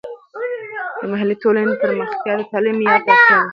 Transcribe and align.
د 0.99 1.01
محلي 1.11 1.35
ټولنو 1.43 1.73
پرمختیا 1.81 2.33
د 2.37 2.41
تعلیم 2.51 2.75
معیار 2.83 2.99
ته 3.05 3.09
اړتیا 3.13 3.37
لري. 3.39 3.47